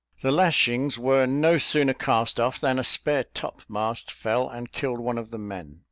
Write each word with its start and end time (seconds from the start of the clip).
The 0.23 0.31
lashings 0.31 0.97
were 0.97 1.27
no 1.27 1.59
sooner 1.59 1.93
cast 1.93 2.39
off, 2.39 2.59
than 2.59 2.79
a 2.79 2.83
spare 2.83 3.25
top 3.25 3.61
mast 3.69 4.09
fell 4.09 4.49
and 4.49 4.71
killed 4.71 4.99
one 4.99 5.19
of 5.19 5.29
the 5.29 5.37
men. 5.37 5.79